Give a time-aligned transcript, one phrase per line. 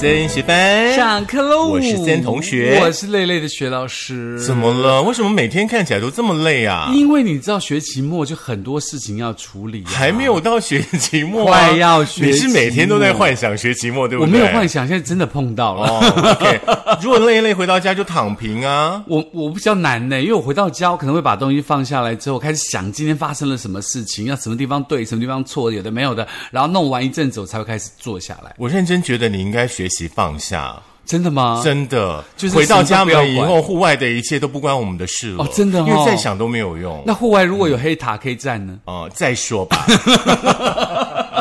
[0.00, 1.66] 森学班上课喽！
[1.68, 4.40] 我是森同学我是累累的学老师。
[4.40, 5.02] 怎么了？
[5.02, 6.90] 为什么每天看起来都这么累啊？
[6.94, 14.38] 因为你知道学期末就很多事情要处理、啊，还没有到学期末、啊，快要学你是每天都在幻想学期末，对不对我？
[14.38, 16.98] 没有幻想，现在真的碰到了。
[17.02, 19.04] 如果累一累回到家就躺平啊。
[19.06, 28.54] 我我比较难呢，因为我回到家，我可能会把东西放下来之后，开始想今天发生了什么事情，要什么地方对，什么地方错，有的没有的，然后弄完一阵子，我才会开始坐下来。
[28.56, 31.60] 我认真觉得你应该学习放下，真的吗？
[31.62, 32.24] 真的。
[32.36, 35.44] 就是回到家什么都不要门以后，户外的一切都不关我们的事了。
[35.44, 37.02] 哦真的哦因为再想都没有用。
[37.06, 38.78] 那户外如果有黑塔可以站呢？
[38.86, 39.84] 哦、再说吧。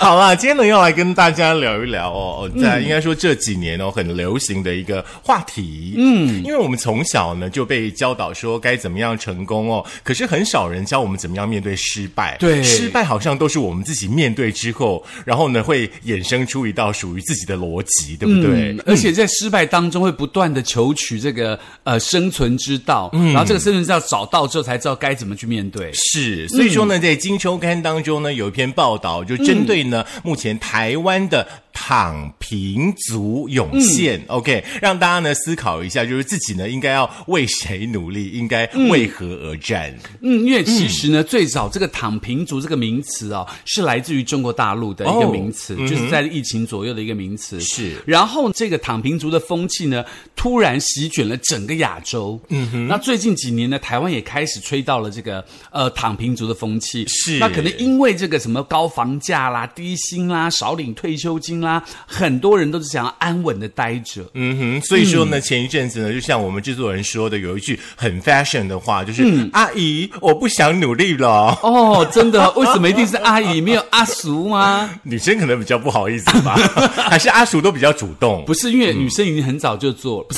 [0.02, 12.62] 好啦，今天呢要来跟大家聊一聊哦，哦在应该说这几年哦很流行的一个话题，嗯，因为我们从小呢就被教导说该怎么样成功哦，可是很少人教我们怎么样面对失败，对。
[12.62, 18.72] 失败好像都是我们自己面对之后，然后呢会衍生出一道属于自己的逻辑，对不对？
[18.72, 25.90] 嗯而且在失败当中会不断的求取这个呃生存之道，然后这个生存之道找到之后才知道该怎么去面对。
[25.92, 31.46] 是，所以说呢，在《金周刊》当中呢，有一篇报道，就针对呢、目前台湾的
[31.82, 39.92] 躺平族涌现、o k 让大家呢思考一下，就是自己呢应该要为谁努力，应该为何而战？
[40.20, 47.58] 嗯，因为其实呢，最早这个“躺平族”这个名词哦，是来自于中国大陆的一个哦名词，就是在疫情左右的一个名词。
[47.62, 50.04] 是然后这个躺平族的风气呢，
[50.36, 52.38] 突然席卷了整个亚洲。
[52.50, 52.86] 嗯哼。
[52.88, 57.06] 那最近几年呢，台湾也开始吹到了这个呃躺平族的风气。
[57.08, 61.69] 是那可能因为这个什么高房价啦、低薪啦、少领退休金啦，
[62.06, 64.24] 很多人都是想要安稳的待着。
[64.34, 69.22] 嗯哼，所以说呢，前一阵子呢，就像我们制作人说的，有一句很 fashion 的话，就是、
[69.52, 71.58] 阿姨，我不想努力了。
[71.62, 72.50] 哦，真的？
[72.52, 74.90] 为什么一定是阿姨，没有阿叔吗？
[75.04, 76.54] 女生可能比较不好意思吧，
[77.10, 78.44] 还是阿叔都比较主动。
[78.46, 80.28] 不是，因为女生已经很早就做了。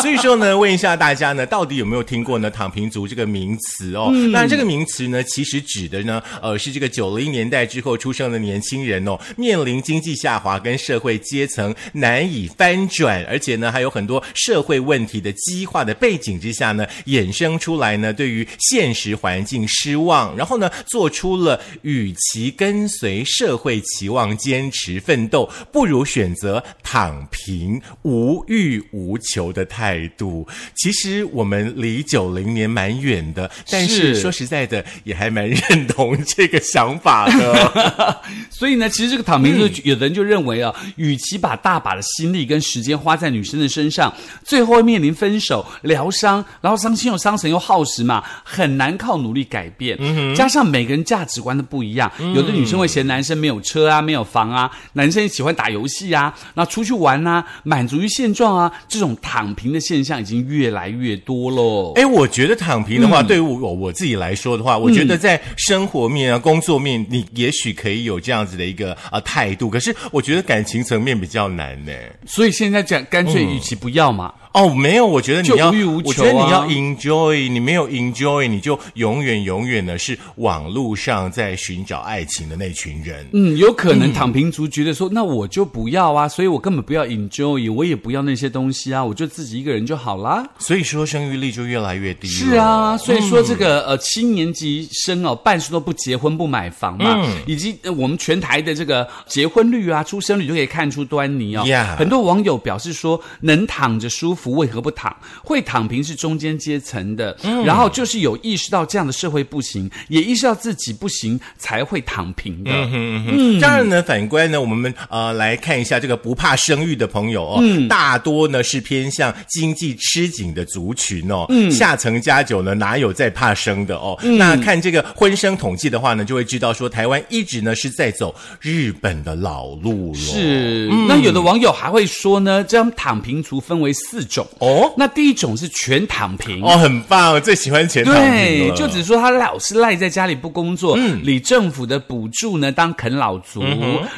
[0.00, 4.10] 所以说呢，问一下大家呢，到底有没有听过呢“躺平族”这个名词哦？
[4.30, 30.46] 那这个名词呢，其实指的呢，呃，是这个九零年代之后出生的年轻人哦，面临经济下滑跟社会阶层难以翻转，而且呢，还有很多社会问题的激化的背景之下呢，衍生出来呢，对于现实环境失望，然后呢，做出了与其跟随社会期望坚持奋斗，不如选择躺平、无欲无求的态度。
[30.74, 38.22] 其实我们离九零年蛮远的，但是是说实在的，也还蛮认同这个想法的。
[38.50, 44.12] 所以呢，其实这个躺平就，有的人就认为啊，与其把大把的心力跟时间花在女生的身上，
[44.44, 49.98] 最后会面临分手、疗伤，然后伤心又伤神又耗时嘛，很难靠努力改变。
[50.34, 61.92] 加上每个人价值观都不一样，有的女生会嫌男生没有车啊、没有房啊，男生喜欢打游戏啊，那出去玩啊，满足于现状啊，这种躺平的现象已经越来越多喽。
[61.96, 71.92] 哎，我觉得躺平的嗯话，对于我我自己来说的话，我觉得在生活面啊、工作面，你也许可以有这样子的一个啊态度，可是我觉得感情层面比较难呢。
[72.26, 74.32] 所以现在讲，干脆与其不要嘛。
[74.54, 83.26] 哦，没有，我觉得你要，就无欲无求我觉得你啊要 enjoy，你没有 enjoy，你就永远永远的是网络上在寻找爱情的那群人。
[83.32, 90.46] 嗯，有可能躺平族觉得说，那我就不要啊，所以我根本不要 enjoy，我也不要那些东西啊，我就自己一个人就好啦。
[90.58, 92.28] 所以说生育率就越来越低。
[92.28, 101.64] 是啊，所以说这个、呃七年级生哦，半数都不结婚不买房嘛，以及、呃我们全台的这个结婚率啊、出生率就可以看出端倪哦。
[101.66, 105.14] Yeah 很多网友表示说，能躺着舒服为何不躺？
[105.42, 112.70] 会躺平是中间阶层的，嗯然后就是有意识到这样的社会不行，也意识到自己不行，才会躺平的。
[112.72, 124.18] 嗯，当然呢，反观呢，我们呃来看一下这个不怕生育的朋友哦，大多呢是偏向经济吃紧的族群哦，嗯下层加九呢哪有在怕生的哦？
[124.38, 130.18] 那看这个婚生统计的话呢，就会知道说台湾一直呢是在走日本的老路了。
[130.18, 134.46] 是，那有的网友还会说呢，将躺平族分为四种。
[134.58, 134.92] 哦？
[134.96, 136.62] 那第一种是全躺平。
[136.62, 141.20] 哦，很棒，最喜欢全躺平就只是说他老是赖在家里不工作，嗯。
[141.24, 143.62] 领政府的补助呢当啃老族，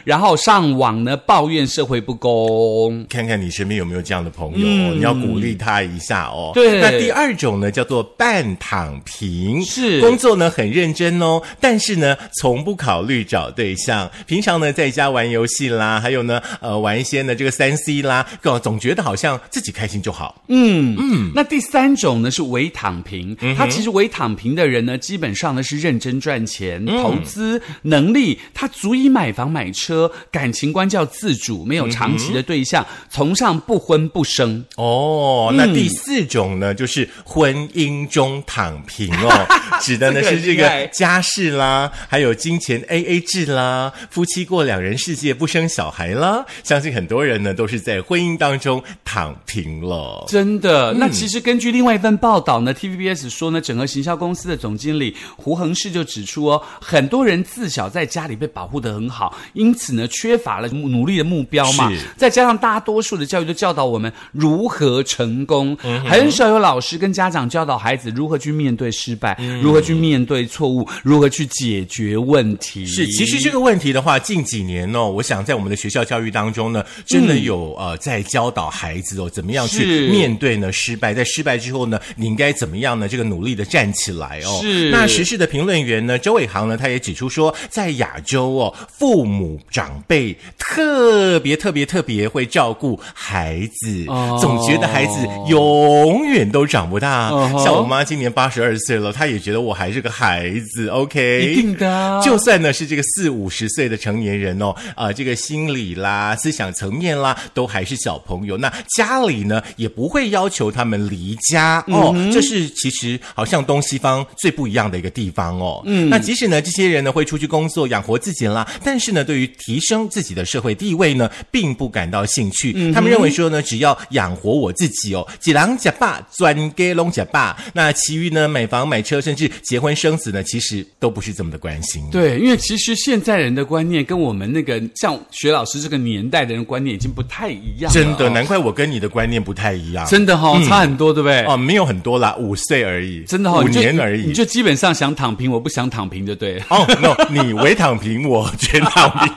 [0.05, 3.05] 然后上网呢抱怨社会不公。
[3.09, 6.53] 看看你身边有没有这样的朋友哦，你要鼓励他一下哦。
[6.55, 6.81] 对。
[6.81, 10.01] 那第二种呢叫做半躺平，是。
[10.01, 20.41] 工作呢很认真哦，但是呢从不考虑找对象，平常呢在家玩游戏啦，还有呢呃玩一些呢这个三 C 啦，总总觉得好像自己开心就就好。
[20.47, 34.65] 嗯嗯，那第三种呢是伪躺平，嗯他其实伪躺平的人呢，基本上呢是认真赚钱、嗯投资能力，他足以买房买车，感情观叫自主，没有长期的对象，崇尚不婚不生。
[34.77, 39.47] 哦，嗯那第四种呢，就是婚姻中躺平哦，
[39.83, 46.47] 指的呢是这个家事啦，还有金钱 A A 制啦，夫妻过两人世界不生小孩啦。
[46.63, 49.86] 相信很多人呢都是在婚姻当中躺平了。
[50.27, 61.91] 真的，那其实根据另外一份报道呢，TVBS 说呢，整个行销公司的总经理胡恒世就指出哦，很多人自小在家里被保护的很好，因此呢，缺乏了努力的目标嘛。
[61.91, 61.99] 是。
[62.17, 65.77] 再加上大多数的教育都教导我们如何成功，
[66.09, 72.87] 很少有老师跟家长教导孩子如何去面对失败，如何去面对错误，如何去解决问题。
[72.87, 83.09] 是，其实这个问题的话，近几年哦，我想在我们的学校教育当中呢，真的有、呃在教导孩子哦，怎么样去是面对呢失败，在失败之后呢，你应该怎么样呢？
[83.09, 84.59] 这个努力的站起来哦。
[84.63, 97.31] 是那时事的评论员呢，周伟航呢，他也指出说，在亚洲哦，父母长辈特别特别特别会照顾孩子，哦总觉得孩子永远都长不大。
[97.65, 100.89] 像我妈今年八十二岁了，她也觉得我还是个孩子。
[100.89, 108.57] OK，一定的啊就算呢是这个四五十岁的成年人哦，啊、这个心理啦、思想层面啦，都还是小朋友。
[108.57, 115.83] 那家里呢也不会要求他们离家哦，这是其实好像东西方最不一样的一个地方哦。
[115.85, 122.73] 嗯，那即使呢这些人呢会出去工作养活自己啦，但是呢对于提升自己的社会地位呢，并不感到兴趣。
[122.93, 132.09] 他们认为说呢，只要养活我自己哦，几郎假爸钻给龙假爸，那其余呢买房买车甚至结婚生子呢，其实都不是这么的关心。
[132.11, 140.07] 对，因为其实现在人的观念跟我们那个像学老师这个年代的人观念已经不太一样了、真的，哦难怪我跟你的观念不太一样。
[140.07, 141.43] 真的哈、差很多，对不对？
[141.47, 144.27] 哦，没有很多啦，五岁而已，真的哈、五年而已。
[144.27, 146.65] 你就基本上想躺平，我不想躺平，就对了。
[146.69, 149.33] 哦，no，你唯躺平，我全躺平。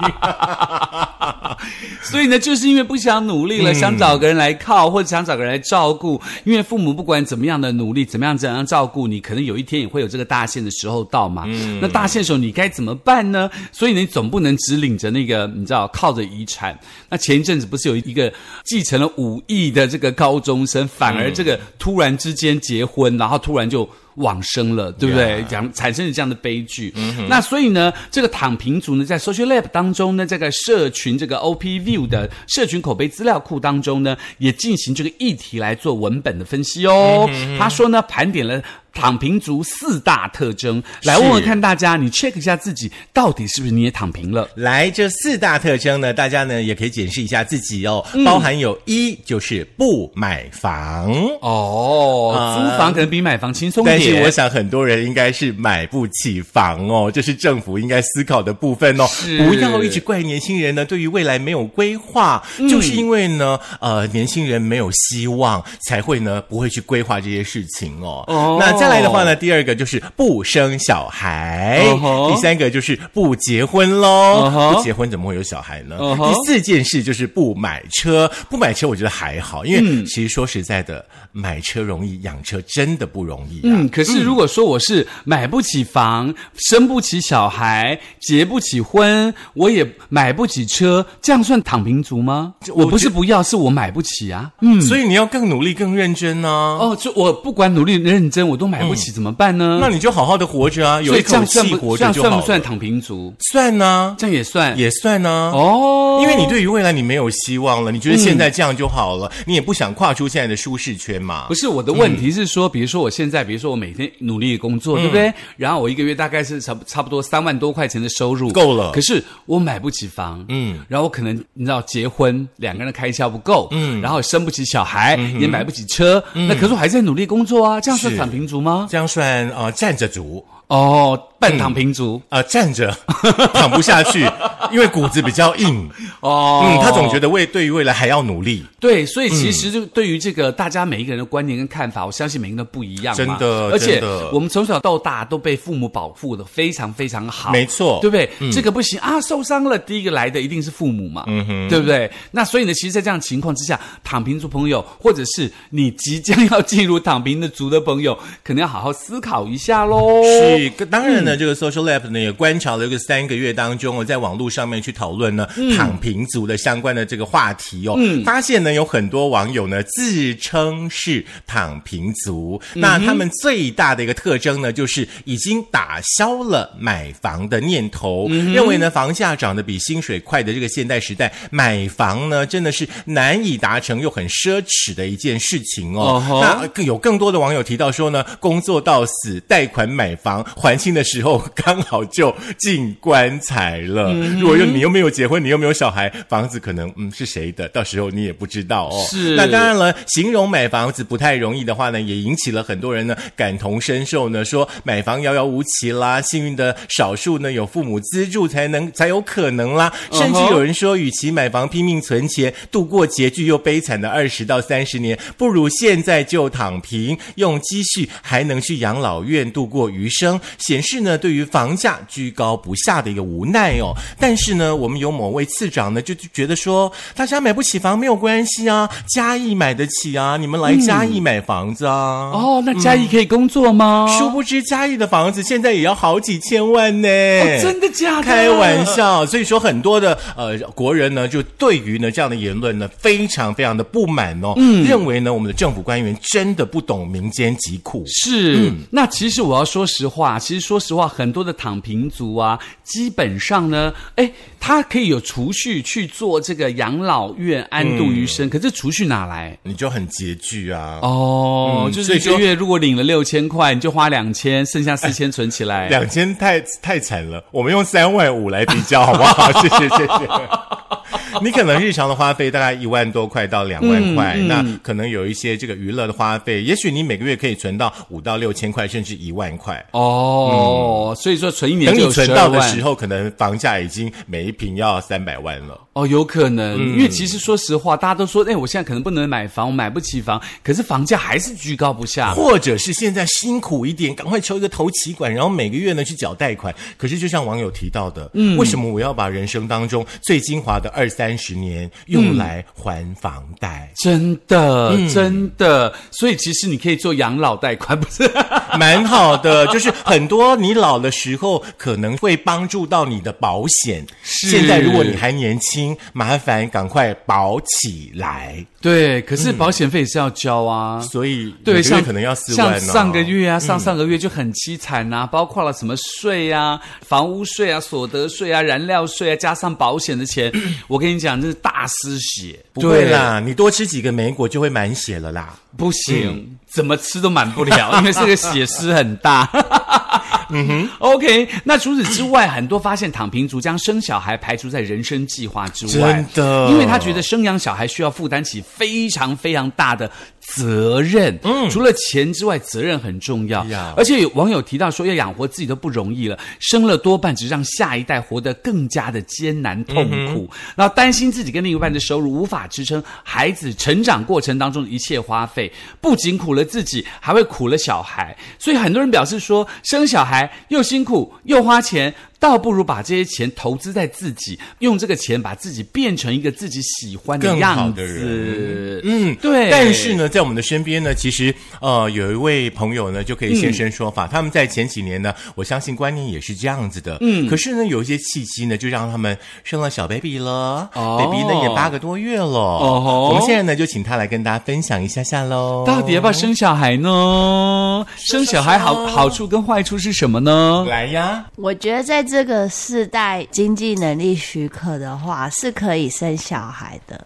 [2.02, 6.20] 所以呢，就是因为不想努力了，想找个人来靠，或者想找个人来照顾。
[6.44, 11.46] 因为父母不管怎么样的努力，怎么样怎样照顾你，可能有一天也会有这个大限的时候到嘛。
[11.82, 13.50] 那大限的时候你该怎么办呢？
[13.72, 16.78] 所以你总不能只领着那个你知道靠着遗产。
[17.10, 18.32] 那前一阵子不是有一个
[18.66, 23.88] 继承了五亿的这个高中生，反而这个突然之间结婚，然后突然就。
[24.16, 25.44] 往生了，对不对？
[25.50, 26.94] 讲产生了这样的悲剧。
[27.28, 37.30] 那所以呢，这个躺平族呢，在 Social Lab 当中呢，这个社群这个 OP View 的社群口碑资料库当中呢，也进行这个议题来做文本的分析哦。
[37.58, 38.62] 他说呢，盘点了。
[38.94, 44.48] 躺平族四大特征，来问问看大家，你 check 一下自己到底是不是你也躺平了？
[44.56, 48.06] 来，这四大特征呢，大家呢也可以检视一下自己哦。
[48.14, 51.12] 嗯包含有一就是不买房。
[51.42, 54.22] 哦，啊租房可能比买房轻松但是。
[54.22, 59.08] 我想很多人应该是买不起房哦，这是政府应该思考的部分哦。
[59.38, 68.24] 不要一直怪年轻人呢，对于未来没有规划，嗯就是因为呢，呃，年轻人没有希望，才会呢不会去规划这些事情哦。
[68.28, 71.84] 哦那再来的话呢，第二个就是不生小孩，
[72.30, 74.74] 第三个就是不结婚喽。
[74.74, 75.98] 不结婚怎么会有小孩呢？
[76.00, 83.62] 第四件事就是不买车，不买车我觉得还好，因为嗯其实说实在的，买车容易，养车真的不容易啊。
[83.64, 92.54] 嗯，可是如果说我是买不起房、生不起小孩、结不起婚，我也买不起车，这样算躺平族吗？
[92.74, 94.52] 我不是不要，是我买不起啊。
[94.62, 99.80] 嗯，所以你要更努力、更认真呢、哦，就我不管努力认真，我都买不起，怎么办呢？
[99.82, 102.32] 那你就好好的活着啊，有这样算不气活这样着就好了。
[102.32, 103.34] 算不算躺平族？
[103.52, 111.46] 算呢、这样也算也算呢、哦，因为你对于未来你没有希望了，你觉得现在这样就好了，你也不想跨出现在的舒适圈嘛。
[111.48, 111.56] 不？
[111.56, 115.34] 是我的问题是说，比如说我现在，比如说我每天努力的工作，对不对？
[115.58, 118.92] 然后我一个月大概是差不差不多三万多块钱的收入，够了。
[118.92, 128.20] 可是我买不起房，嗯，然后我可能你知道结婚两个人的开销不够，嗯，然后生不起小孩，也买不起车，那可是我还在努力工作啊，这样是是。
[128.20, 128.59] 躺平族
[128.90, 130.46] 姜蒜啊蘸着煮。
[130.70, 132.96] 哦，半躺平族、呃，站着
[133.54, 134.24] 躺不下去，
[134.72, 135.90] 因为骨子比较硬。
[136.22, 138.64] 哦，嗯，他总觉得未对于未来还要努力。
[138.80, 143.16] 对，所以其实就对于这个大家每一个人的观念跟看法，我相信每个人都不一样。
[143.16, 144.00] 真的而且
[144.32, 148.30] 我们从小到大都被父母保护的非常非常好，没错对不对？
[148.52, 152.10] 这个不行啊，受伤了，第一个来的一定是父母嘛，嗯哼，对不对？
[152.30, 160.22] 那所以呢，其实，在这样情况之下，躺平族朋友，或者是你即将要进入躺平的族的朋友，可能要好好思考一下喽。
[160.24, 186.24] 是是，当然呢，这个 Social Lab 呢也观察了这个三个月当中哦，在网络上面去讨论呢躺平族的相关的这个话题哦，发现呢有很多网友呢自称是躺平族，那他们最大的一个特征呢，就是已经打消了买房的念头，认为呢房价涨得比薪水快的这个现代时代，买房呢真的是难以达成又很奢侈的一件事情哦。
[186.42, 194.14] 那更有更多的网友提到说呢，工作到死，贷款买房还清的时候，刚好就进棺材了。
[194.40, 199.06] 如果又你又没有结婚，你又没有小孩，房子可能嗯是谁的，到时候你也不知道哦。
[199.10, 199.36] 是。
[199.36, 223.94] 那当然了，形容买房子不太容易的话呢，也引起了很多人呢感同身受呢，说买房遥遥无期啦，幸运的少数呢有父母资助才能才有可能啦，甚至有人说，与其买房拼命存钱，度过拮据又悲惨的二十到三十年，不如现在就躺平，用积蓄还能去养老院度过余生，显示呢对于房价居高不下的一个无奈哦。
[224.20, 232.32] 但是呢，我们有某位次长呢就觉得说，大家买不起房没有关系啊，嘉义买得起啊，你们来嘉义买房子啊。
[232.34, 234.06] 哦，那嘉义可以工作吗？
[234.18, 237.08] 殊不知嘉义的房子现在也要好几千万呢。
[237.08, 238.24] 哦真的假的？
[238.24, 239.26] 开玩笑。
[239.26, 248.04] 所以说很多的呃国人呢，就对于呢这样的言论呢，非常非常的不满哦，嗯认为呢我们的政府官员真的不懂民间疾苦。
[248.08, 259.58] 是，那其实我要说实话，其实说实话，很多的躺平族啊，基本上呢，哎，他可以有储蓄去做这个养老院安度余生，可是储蓄哪来？
[259.64, 261.00] 你就很拮据啊。
[261.02, 265.88] 哦，就是一个月如果领了六千块，你就花两千，剩下四千存起来。
[265.90, 269.52] 两千太太惨了，我们用三万五来比较好不好？
[269.62, 271.19] 谢谢谢谢。
[271.42, 279.84] 你可能日常的花费大概一万多块到两万块，那可能有一些这个娱乐的花费，也许你每个月可以存到五到六千块，甚至一万块。
[279.92, 285.80] 哦，所以说存一年等你存到的时候，可能房价已经每一平要三百万了。
[285.94, 292.34] 哦，有可能，因为其实说实话，大家都说，哎，我现在可能不能买房，我买不起房，可是房价还是居高不下。
[292.34, 296.74] 或者是现在辛苦一点，赶快求一个头期款，然后每个月呢去缴贷款。
[296.98, 303.92] 可是就像网友提到的，嗯，为什么我要把人生当中最精华的二三十年用来还房贷？
[304.02, 305.94] 真的，真的。
[306.12, 308.32] 所以其实你可以做养老贷款， 不是
[308.78, 309.68] 蛮好的？
[309.68, 314.08] 就是很多你老的时候可能会帮助到你的保险。
[314.24, 315.90] 现在如果你还年轻。
[316.14, 318.66] 麻烦赶快保起来。
[318.82, 322.80] 对，可是保险费也是要交啊，所以对，像可能要四万。
[322.80, 330.52] 像上个月啊，上上个月就很凄惨呐，包括了什么税啊、房屋税啊、所得税啊、燃料税啊，加上保险的钱，
[330.88, 332.58] 我跟你讲，这是大失血。
[332.74, 335.54] 不会啦，你多吃几个梅果就会满血了啦。
[335.78, 339.50] 不行，怎么吃都满不了，因为这个血丝很大。
[340.50, 341.48] 嗯哼，OK。
[341.64, 350.10] 那除此之外，很多发现躺平族将生小孩排除在人生计划之外，真的，因为他觉得生养小孩需要负担起非常非常大的。
[350.40, 353.66] 责任，嗯，除了钱之外，责任很重要。
[353.96, 360.50] 而且有网友提到说，要养活自己都不容易了，生了多半只让下一代活得更加的艰难痛苦。
[360.76, 368.36] 然后担心自己跟另一半的收入无法支撑孩子成长过程当中的一切花费，不仅苦了自己，还会苦了小孩。
[368.58, 372.14] 所以很多人表示说，生小孩又辛苦又花钱。
[372.40, 379.02] 倒不如把这些钱投资在自己，用这个钱把自己变成一个自己喜欢的样子。
[379.04, 379.70] 嗯，对。
[379.70, 384.26] 但是呢，在我们的身边呢，其实呃，有一位朋友呢，就可以现身说法。
[384.26, 387.18] 他们在前几年呢，我相信观念也是这样子的。
[387.20, 387.46] 嗯。
[387.46, 390.90] 可是呢，有一些契机呢，就让他们生了小 baby 了。
[390.94, 391.18] 哦。
[391.20, 392.46] baby 呢也八个多月了。
[392.46, 393.28] 哦。
[393.32, 395.84] 我们现在呢，就请他来跟大家分享一下下喽。
[395.86, 398.06] 到底要不要生小孩呢？
[398.16, 400.86] 生小孩好好处跟坏处是什么呢？
[400.88, 402.29] 来呀，我觉得在。
[402.30, 407.26] 这个世代经济能力许可的话，是可以生小孩的。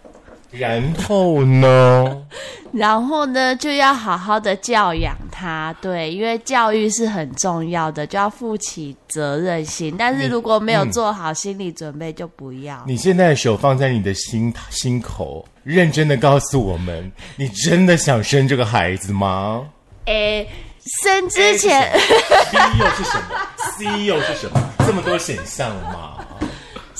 [0.50, 2.26] 然后呢？
[2.72, 5.74] 然后呢，就要好好的教养他。
[5.80, 9.94] 对，因为教育是很重要的，就要负起责任心。
[9.98, 12.82] 但是如果没有做好心理准备，就不要。
[12.86, 19.66] 你现在手放在你的心心口，认真的告诉我们，你真的想生这个孩子吗？
[20.06, 20.48] 诶。
[21.02, 21.92] 生之前
[22.50, 23.48] B 又是什么
[23.78, 24.60] ？C 又是什么？
[24.86, 26.18] 这么多选项嘛？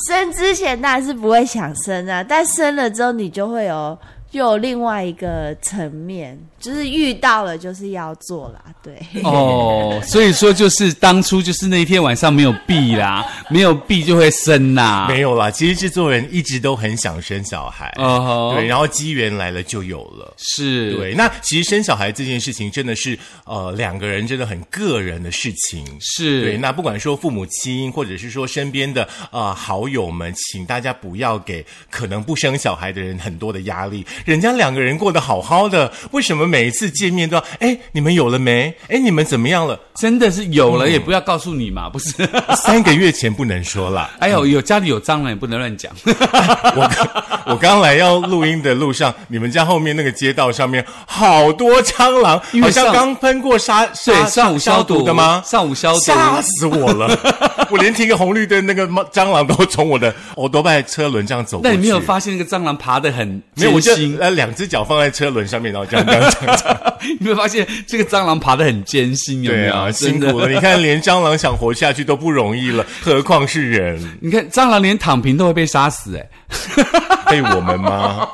[0.08, 3.96] 生之前当然是不会想生啊，但生了之后你就会有
[4.34, 8.94] 又有另外一个层面，就是遇到了就是要做啦，对。
[9.22, 15.06] 哦，所以说就是当初就是那一天晚上没有避啦， 没有避就会生啦。
[15.08, 20.34] 没有啦，其实制作人一直都很想生小孩，哦吼对，然后机缘来了就有了。
[20.36, 25.86] 是，对，那其实生小孩这件事情真的是呃两个人真的很个人的事情。
[26.00, 34.04] 是，对，那不管说父母亲，或者是说身边的呃好友们，请大家不要给可能不生小孩的人很多的压力。
[34.24, 38.74] 人家两个人过得好好的，为什么每一次见面都要哎你们有了没？
[38.88, 39.78] 哎你们怎么样了？
[39.94, 42.12] 真的是有了也不要告诉你嘛， 不是？
[42.56, 44.10] 三个月前不能说啦。
[44.18, 45.92] 哎呦，有家里有蟑螂也不能乱讲。
[46.04, 55.42] 我刚我刚来要录音的路上，你们家后面那个街道上面好多蟑螂，好像刚喷过杀对，杀上午消毒的吗？
[55.44, 56.00] 上午消毒。
[56.00, 57.18] 吓死我了！
[57.70, 61.68] 我连停个红绿灯，那个蟑螂都从我的欧多拜车轮这样走过去。
[61.68, 63.72] 那你没有发现那个蟑螂爬的很没有？
[63.72, 64.13] 我就艰辛？
[64.18, 66.94] 呃两只脚放在车轮上面，然后这样这样这样这样。
[67.20, 69.42] 你没有发现这个蟑螂爬得很艰辛？
[69.42, 69.64] 有没有？
[69.64, 70.48] 对啊，辛苦了！
[70.48, 74.00] 你看，连蟑螂想活下去都不容易了，何况是人？
[74.20, 76.26] 你看蟑螂连躺平都会被杀死、哎，
[77.30, 78.26] 被我们吗？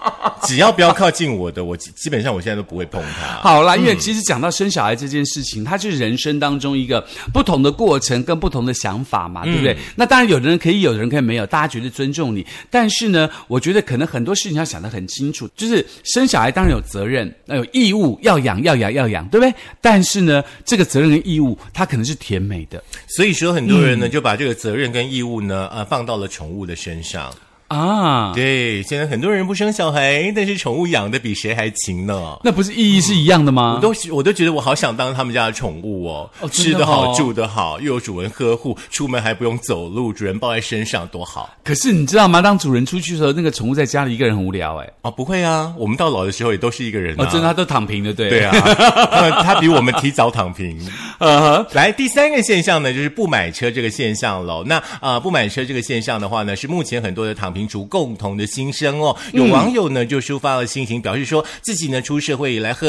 [0.43, 3.41] 只要不要靠近我的，我基基本上我现在都不会碰它。
[3.43, 9.77] 好啦，因为其实讲到生小孩这件事情，它就是人生当中一个不同的过程跟不同的想法嘛，对不对？
[9.97, 12.47] 那当然，有的人可以，有的人可以没有，大家绝对尊重你。
[12.71, 15.70] 但是呢，我觉得可能很多事情要想得很清楚，就是
[16.05, 19.55] 生小孩当然有责任，那有义务要养要养要养，对不对？
[19.81, 27.33] 但是呢，这个责任跟义务，它可能是甜美的所以说，很多人呢就把这个责任跟义务呢，呃，放到了宠物的身上。
[27.71, 28.33] 啊。
[28.35, 32.39] 对，现在很多人不生小孩，但是宠物养的比谁还勤呢。
[32.45, 33.75] 那不是意义是一样的吗？
[33.77, 42.43] 我都我都觉得我好想当他们家的宠物哦，吃得好，哦住得好，又有主人呵护，出门还不用走路，主人抱在身上，多好可是你知道吗？
[42.43, 45.11] 当主人出去的时候，那个宠物在家里一个人很无聊哎、哦！
[45.11, 50.79] 不会啊，我们到老的时候也都是一个人啊，哦，真的，他都躺平的，对对啊，他 他比我们提早躺平。
[51.19, 54.65] 呃，来，第三个现象呢，就是不买车这个现象喽。
[54.67, 59.17] 那啊、呃不买车这个现象的话呢，是目前很多的躺平族共同的心声哦。
[59.33, 62.89] 有网友呢就抒发了心情，表示说自己呢出社会以来很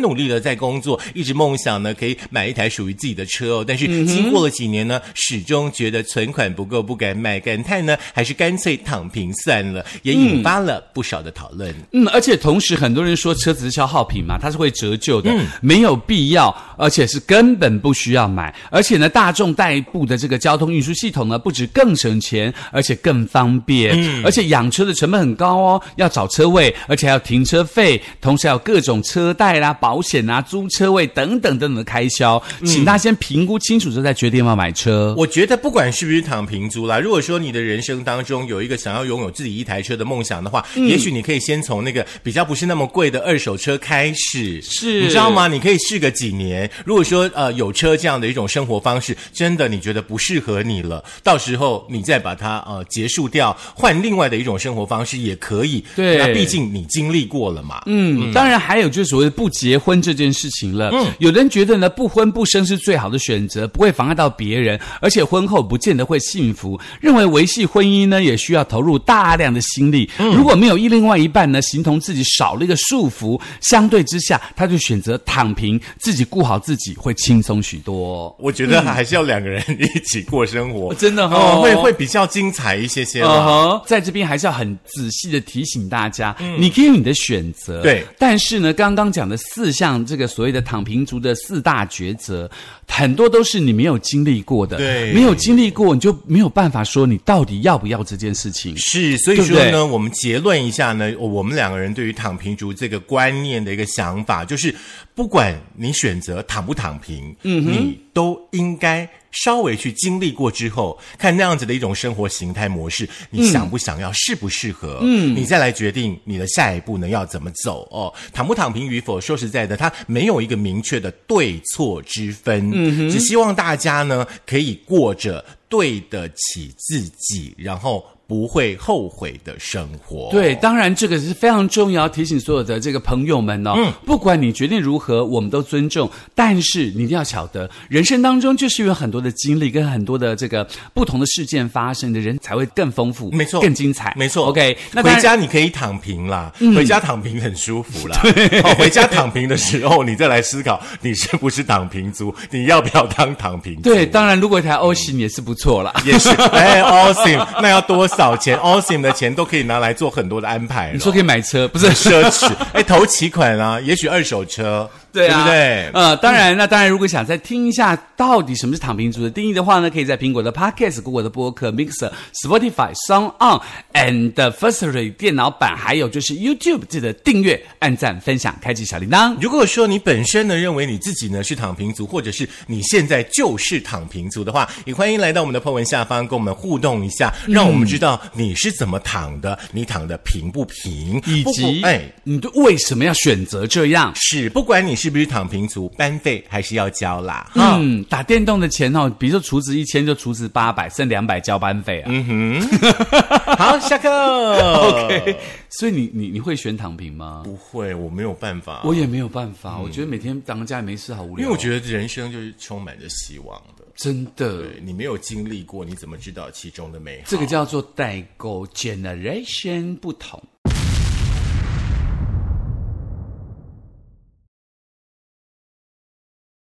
[0.00, 3.64] 努力的在工作，一直梦想呢可以买一台属于自己的车哦。
[3.66, 11.74] 但是经过了几年呢，始终觉得存款不够，不敢买，感叹呢还是干脆躺平算了，也引发了不少的讨论。
[11.92, 18.54] 嗯，而且同时很多人说车子是消耗品嘛，它是会折旧的，没有必要，而且是根本不需要买。
[18.70, 23.96] 而且呢，大众代步的这个交通运输系统呢，不止更省钱，而且更方便。
[24.24, 32.42] 而且养车的成本很高哦，要找车位，而且还要停车费，同时还有各种车贷啦、保险啊、租车位等等等等的开销。
[32.64, 35.14] 请大家先评估清楚之后再决定要买车。
[35.16, 45.48] 我觉得不管是不是躺平租啦，如果说你的人生当中有一个想要拥有自己一台车的梦想的话，嗯也许你可以先从那个比较不是那么贵的二手车开始，是你知道吗？
[45.48, 46.65] 你可以试个几年。
[46.84, 55.84] 如果说呃有车这样的一种生活方式，真的你觉得不适合你了，到时候你再把它呃结束掉，换另外的一种生活方式也可以。
[55.94, 57.82] 对那毕竟你经历过了嘛。
[57.86, 60.90] 嗯，当然还有就是所谓的不结婚这件事情了。
[60.92, 66.78] 嗯，有人觉得呢，不婚不生是最好的选择，不会妨碍到别人，而且婚后不见得会幸福。
[67.00, 70.08] 认为维系婚姻呢，也需要投入大量的心力。
[70.18, 78.34] 嗯如果没有一另外一半呢，形同自己少了一个束缚，相对之下，他就选择躺平，自己顾好自己，会轻松许多。
[78.38, 83.28] 我觉得还是要两个人一起过生活， 真的哦哦，会会比较精彩一些些啦。
[83.28, 88.04] 嗯哼，在这边还是要很仔细的提醒大家，你可以有你的选择，对。
[88.18, 92.50] 但是呢，刚刚讲的四项这个所谓的躺平族的四大抉择，
[92.86, 95.12] 很多都是你没有经历过的，对。
[95.12, 98.76] 没有经历过，你就没有办法说你到底要不要这件事情。
[98.76, 104.74] 是，所以说呢，我们结论一下呢，我们两个人对于躺平族这个观念的一个想法，就是
[105.16, 118.12] 不管你选择躺不躺平，嗯，你都应该稍微去经历过之后，看那样子的一种生活形态模式，你想不想要，适不适合，嗯，你再来决定你的下一步呢要怎么走哦。
[118.30, 128.04] 躺不躺平与否，说实在的，它没有一个明确的对错之分，嗯只希望大家呢可以过着对得起自己，然后。
[128.26, 130.28] 不会后悔的生活。
[130.30, 136.10] 对，当然这个是非常重要，提醒所有的这个朋友们哦，嗯不管你决定如何，我们都尊重。
[136.34, 148.20] 但是你一定要晓得，人生当中就是有很多的经历跟很多的这个不同的事件发生的人才会更丰富，没错更精彩，没错 OK，那回家你可以躺平啦，回家躺平很舒服啦。
[148.64, 153.82] 哦，回家躺平的时候，你再来思考你是不是躺平族，你要不要当躺平族？
[153.82, 155.92] 对，当然如果一台 O 型也是不错啦。
[156.04, 160.90] 也是，哎，awesome， 那要多嫂钱、Awesome 的钱都可以拿来做很多的安排。
[160.94, 161.88] 你说可以买车，不是？
[161.90, 162.50] 奢侈？
[162.72, 165.90] 哎，头期款啊，也许二手车，对啊，不对？
[165.94, 172.10] 呃，当然，那当然，如果想再听一下到底什么是躺平族的定义的话呢，可以在苹果的 Podcast、Google 的播客、Mixer、
[172.44, 173.60] Spotify、Sound On
[173.94, 179.36] and Firstory 电脑版，还有就是 YouTube，记得订阅、按赞、分享、开启小铃铛。
[179.40, 194.12] 如果说你本身呢认为你自己呢是躺平族，或者是你现在就是躺平族的话，也欢迎来到我们的 po 文下方跟我们互动一下，让我们知道你是怎么躺的，你躺的平不平，以及，哎哎，你对为什么要选择这样？
[194.16, 197.50] 是不管你是不是躺平族，班费还是要交啦。
[197.54, 202.10] 嗯，打电动的钱哦，比如说储值一千就储值八百，剩两百交班费啊。
[202.10, 202.78] 嗯哼
[203.56, 204.08] 好，下课。
[204.08, 205.36] OK，
[205.70, 207.42] 所以你你你会选躺平吗？
[207.44, 211.38] 不会，我没有办法，我也没有办法，我觉得每天当家也没事好无聊。
[211.38, 213.84] 因为我觉得人生就是充满着希望的。
[213.96, 217.24] 真的，对你没有经历过，你怎么知道其中的美好？
[217.26, 220.42] 这个叫做代沟 generation 不同。